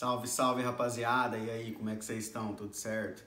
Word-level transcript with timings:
Salve, 0.00 0.26
salve 0.28 0.62
rapaziada! 0.62 1.36
E 1.36 1.50
aí, 1.50 1.72
como 1.72 1.90
é 1.90 1.94
que 1.94 2.02
vocês 2.02 2.24
estão? 2.24 2.54
Tudo 2.54 2.72
certo? 2.72 3.22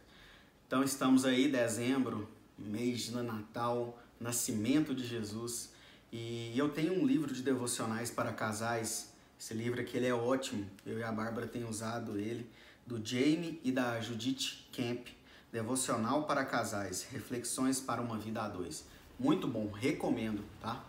Então 0.66 0.81
estamos 0.81 1.23
aí, 1.23 1.47
dezembro, 1.47 2.27
mês 2.57 3.01
de 3.01 3.11
Natal, 3.11 3.96
nascimento 4.19 4.96
de 4.96 5.05
Jesus. 5.05 5.71
E 6.12 6.51
eu 6.57 6.70
tenho 6.70 6.99
um 6.99 7.05
livro 7.05 7.31
de 7.31 7.44
devocionais 7.44 8.09
para 8.09 8.33
casais. 8.33 9.13
Esse 9.39 9.54
livro 9.54 9.79
aqui 9.79 9.97
ele 9.97 10.07
é 10.07 10.15
ótimo. 10.15 10.67
Eu 10.83 10.97
e 10.97 11.04
a 11.04 11.12
Bárbara 11.12 11.46
tem 11.46 11.63
usado 11.63 12.17
ele, 12.17 12.49
do 12.88 12.96
Jamie 13.05 13.62
e 13.64 13.71
da 13.71 14.02
Judith 14.02 14.66
Camp. 14.76 15.10
Devocional 15.52 16.24
para 16.24 16.44
casais, 16.44 17.08
reflexões 17.12 17.80
para 17.80 18.02
uma 18.02 18.18
vida 18.18 18.42
a 18.42 18.50
dois. 18.50 18.84
Muito 19.20 19.48
bom, 19.48 19.70
recomendo, 19.70 20.44
tá? 20.60 20.84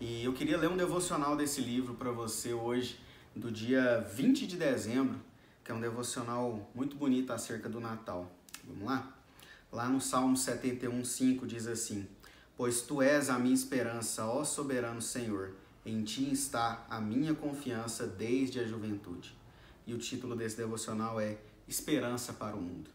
E 0.00 0.24
eu 0.24 0.32
queria 0.32 0.56
ler 0.56 0.70
um 0.70 0.78
devocional 0.78 1.36
desse 1.36 1.60
livro 1.60 1.92
para 1.92 2.10
você 2.10 2.54
hoje 2.54 3.04
do 3.36 3.50
dia 3.52 4.00
20 4.14 4.46
de 4.46 4.56
dezembro, 4.56 5.20
que 5.62 5.70
é 5.70 5.74
um 5.74 5.80
devocional 5.80 6.70
muito 6.74 6.96
bonito 6.96 7.34
acerca 7.34 7.68
do 7.68 7.78
Natal. 7.78 8.32
Vamos 8.64 8.84
lá? 8.84 9.14
Lá 9.70 9.90
no 9.90 10.00
Salmo 10.00 10.36
71, 10.36 11.04
5 11.04 11.46
diz 11.46 11.66
assim: 11.66 12.08
Pois 12.56 12.80
tu 12.80 13.02
és 13.02 13.28
a 13.28 13.38
minha 13.38 13.54
esperança, 13.54 14.24
ó 14.24 14.42
soberano 14.42 15.02
Senhor, 15.02 15.52
em 15.84 16.02
ti 16.02 16.32
está 16.32 16.86
a 16.88 16.98
minha 16.98 17.34
confiança 17.34 18.06
desde 18.06 18.58
a 18.58 18.64
juventude. 18.64 19.36
E 19.86 19.92
o 19.92 19.98
título 19.98 20.34
desse 20.34 20.56
devocional 20.56 21.20
é 21.20 21.36
Esperança 21.68 22.32
para 22.32 22.56
o 22.56 22.60
Mundo. 22.60 22.88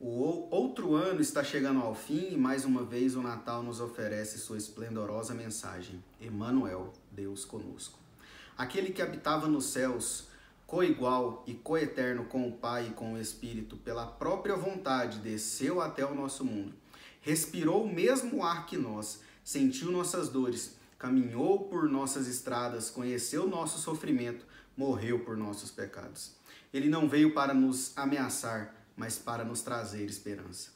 O 0.00 0.48
outro 0.50 0.94
ano 0.94 1.20
está 1.20 1.44
chegando 1.44 1.80
ao 1.80 1.94
fim 1.94 2.32
e 2.32 2.36
mais 2.36 2.64
uma 2.64 2.82
vez 2.82 3.14
o 3.16 3.22
Natal 3.22 3.62
nos 3.62 3.80
oferece 3.80 4.38
sua 4.38 4.56
esplendorosa 4.56 5.34
mensagem: 5.34 6.02
Emmanuel, 6.18 6.92
Deus 7.12 7.44
conosco. 7.44 8.03
Aquele 8.56 8.92
que 8.92 9.02
habitava 9.02 9.48
nos 9.48 9.66
céus, 9.66 10.28
coigual 10.66 11.44
e 11.46 11.54
coeterno 11.54 12.24
com 12.24 12.48
o 12.48 12.52
Pai 12.52 12.88
e 12.88 12.94
com 12.94 13.14
o 13.14 13.20
Espírito, 13.20 13.76
pela 13.76 14.06
própria 14.06 14.56
vontade 14.56 15.18
desceu 15.18 15.80
até 15.80 16.04
o 16.04 16.14
nosso 16.14 16.44
mundo. 16.44 16.74
Respirou 17.20 17.84
o 17.84 17.92
mesmo 17.92 18.44
ar 18.44 18.66
que 18.66 18.76
nós, 18.76 19.20
sentiu 19.42 19.90
nossas 19.90 20.28
dores, 20.28 20.76
caminhou 20.98 21.68
por 21.68 21.88
nossas 21.88 22.28
estradas, 22.28 22.90
conheceu 22.90 23.48
nosso 23.48 23.78
sofrimento, 23.78 24.46
morreu 24.76 25.20
por 25.20 25.36
nossos 25.36 25.70
pecados. 25.70 26.32
Ele 26.72 26.88
não 26.88 27.08
veio 27.08 27.34
para 27.34 27.54
nos 27.54 27.92
ameaçar, 27.96 28.74
mas 28.96 29.18
para 29.18 29.44
nos 29.44 29.62
trazer 29.62 30.04
esperança. 30.04 30.70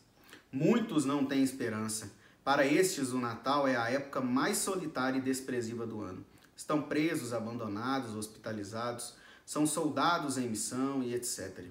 Muitos 0.50 1.05
não 1.05 1.27
têm 1.27 1.42
esperança. 1.42 2.11
Para 2.42 2.67
estes, 2.67 3.12
o 3.12 3.19
Natal 3.19 3.69
é 3.69 3.77
a 3.77 3.91
época 3.91 4.20
mais 4.20 4.58
solitária 4.58 5.19
e 5.19 5.22
desprezível 5.22 5.86
do 5.86 6.00
ano. 6.00 6.24
Estão 6.59 6.83
presos, 6.83 7.33
abandonados, 7.33 8.17
hospitalizados, 8.17 9.14
são 9.47 9.64
soldados 9.64 10.37
em 10.37 10.48
missão 10.48 11.05
e 11.05 11.14
etc. 11.14 11.64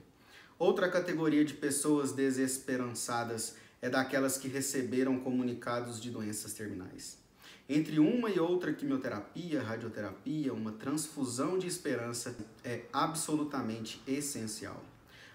Outra 0.58 0.90
categoria 0.90 1.44
de 1.44 1.54
pessoas 1.54 2.14
desesperançadas 2.14 3.56
é 3.82 3.90
daquelas 3.90 4.38
que 4.38 4.48
receberam 4.48 5.20
comunicados 5.20 6.00
de 6.00 6.10
doenças 6.10 6.54
terminais. 6.54 7.18
Entre 7.68 8.00
uma 8.00 8.30
e 8.30 8.40
outra 8.40 8.72
quimioterapia, 8.72 9.62
radioterapia, 9.62 10.54
uma 10.54 10.72
transfusão 10.72 11.60
de 11.60 11.68
esperança 11.68 12.34
é 12.64 12.84
absolutamente 12.94 14.02
essencial. 14.08 14.82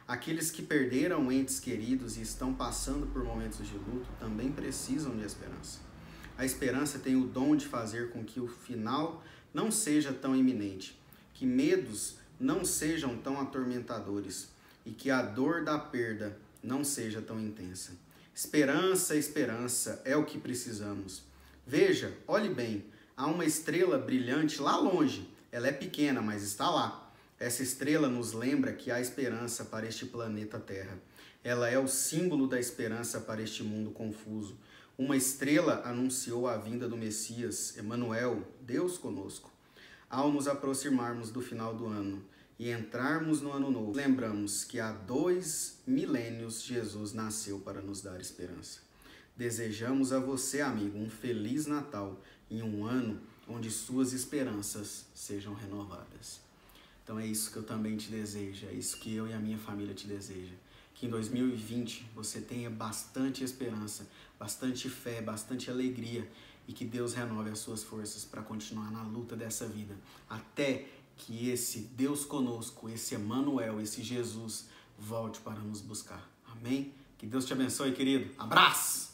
Aqueles 0.08 0.50
que 0.50 0.62
perderam 0.62 1.30
entes 1.30 1.60
queridos 1.60 2.16
e 2.16 2.22
estão 2.22 2.54
passando 2.54 3.06
por 3.06 3.22
momentos 3.22 3.68
de 3.68 3.76
luto 3.76 4.08
também 4.18 4.50
precisam 4.50 5.14
de 5.14 5.26
esperança. 5.26 5.91
A 6.36 6.44
esperança 6.44 6.98
tem 6.98 7.16
o 7.16 7.26
dom 7.26 7.54
de 7.54 7.66
fazer 7.66 8.10
com 8.10 8.24
que 8.24 8.40
o 8.40 8.48
final 8.48 9.22
não 9.52 9.70
seja 9.70 10.12
tão 10.12 10.34
iminente, 10.34 10.98
que 11.34 11.44
medos 11.44 12.16
não 12.40 12.64
sejam 12.64 13.16
tão 13.18 13.40
atormentadores 13.40 14.48
e 14.84 14.90
que 14.90 15.10
a 15.10 15.22
dor 15.22 15.64
da 15.64 15.78
perda 15.78 16.36
não 16.62 16.82
seja 16.82 17.20
tão 17.20 17.40
intensa. 17.40 17.92
Esperança, 18.34 19.14
esperança 19.14 20.00
é 20.04 20.16
o 20.16 20.24
que 20.24 20.38
precisamos. 20.38 21.22
Veja, 21.66 22.12
olhe 22.26 22.48
bem, 22.48 22.84
há 23.16 23.26
uma 23.26 23.44
estrela 23.44 23.98
brilhante 23.98 24.60
lá 24.60 24.76
longe. 24.76 25.28
Ela 25.50 25.68
é 25.68 25.72
pequena, 25.72 26.22
mas 26.22 26.42
está 26.42 26.68
lá. 26.70 27.01
Essa 27.42 27.64
estrela 27.64 28.08
nos 28.08 28.32
lembra 28.32 28.72
que 28.72 28.88
há 28.88 29.00
esperança 29.00 29.64
para 29.64 29.84
este 29.84 30.06
planeta 30.06 30.60
Terra. 30.60 30.96
Ela 31.42 31.68
é 31.68 31.76
o 31.76 31.88
símbolo 31.88 32.46
da 32.46 32.60
esperança 32.60 33.20
para 33.20 33.42
este 33.42 33.64
mundo 33.64 33.90
confuso. 33.90 34.56
Uma 34.96 35.16
estrela 35.16 35.82
anunciou 35.84 36.46
a 36.46 36.56
vinda 36.56 36.88
do 36.88 36.96
Messias, 36.96 37.76
Emanuel, 37.76 38.46
Deus 38.60 38.96
conosco. 38.96 39.50
Ao 40.08 40.30
nos 40.30 40.46
aproximarmos 40.46 41.32
do 41.32 41.40
final 41.40 41.74
do 41.74 41.88
ano 41.88 42.24
e 42.60 42.70
entrarmos 42.70 43.40
no 43.40 43.50
ano 43.50 43.72
novo, 43.72 43.90
lembramos 43.90 44.62
que 44.62 44.78
há 44.78 44.92
dois 44.92 45.80
milênios 45.84 46.62
Jesus 46.62 47.12
nasceu 47.12 47.58
para 47.58 47.82
nos 47.82 48.00
dar 48.00 48.20
esperança. 48.20 48.78
Desejamos 49.36 50.12
a 50.12 50.20
você, 50.20 50.60
amigo, 50.60 50.96
um 50.96 51.10
feliz 51.10 51.66
Natal 51.66 52.20
em 52.48 52.62
um 52.62 52.84
ano 52.84 53.20
onde 53.48 53.68
suas 53.68 54.12
esperanças 54.12 55.06
sejam 55.12 55.54
renovadas. 55.54 56.51
Então 57.02 57.18
é 57.18 57.26
isso 57.26 57.50
que 57.50 57.56
eu 57.56 57.62
também 57.62 57.96
te 57.96 58.10
desejo, 58.10 58.66
é 58.66 58.72
isso 58.72 58.96
que 58.98 59.14
eu 59.14 59.26
e 59.26 59.32
a 59.32 59.38
minha 59.38 59.58
família 59.58 59.94
te 59.94 60.06
deseja 60.06 60.54
que 61.02 61.06
em 61.06 61.10
2020 61.10 62.10
você 62.14 62.40
tenha 62.40 62.70
bastante 62.70 63.42
esperança, 63.42 64.08
bastante 64.38 64.88
fé, 64.88 65.20
bastante 65.20 65.68
alegria 65.68 66.30
e 66.68 66.72
que 66.72 66.84
Deus 66.84 67.12
renove 67.12 67.50
as 67.50 67.58
suas 67.58 67.82
forças 67.82 68.24
para 68.24 68.40
continuar 68.40 68.88
na 68.92 69.02
luta 69.02 69.34
dessa 69.34 69.66
vida, 69.66 69.96
até 70.30 70.86
que 71.16 71.50
esse 71.50 71.80
Deus 71.96 72.24
conosco, 72.24 72.88
esse 72.88 73.16
Emmanuel, 73.16 73.80
esse 73.80 74.00
Jesus 74.00 74.66
volte 74.96 75.40
para 75.40 75.58
nos 75.58 75.80
buscar. 75.80 76.24
Amém? 76.46 76.94
Que 77.18 77.26
Deus 77.26 77.44
te 77.44 77.52
abençoe, 77.52 77.90
querido. 77.90 78.30
Abraço! 78.38 79.11